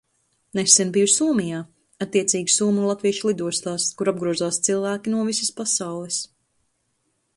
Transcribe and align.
Nesen 0.59 0.93
biju 0.95 1.09
Somijā, 1.15 1.59
attiecīgi 2.05 2.55
somu 2.55 2.81
un 2.85 2.89
latviešu 2.93 3.29
lidostās, 3.31 3.85
kur 3.99 4.11
apgrozās 4.13 4.59
cilvēki 4.69 5.15
no 5.17 5.23
visas 5.29 5.53
pasaules. 5.61 6.19